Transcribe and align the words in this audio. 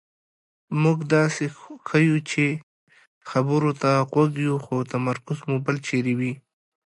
مونږ 0.81 0.99
داسې 1.15 1.45
ښیو 1.87 2.17
چې 2.31 2.45
خبرو 3.29 3.71
ته 3.81 3.91
غوږ 4.11 4.31
یو 4.47 4.57
خو 4.65 4.75
تمرکز 4.93 5.37
مو 5.47 5.57
بل 5.65 5.75
چېرې 5.87 6.13
وي. 6.19 6.33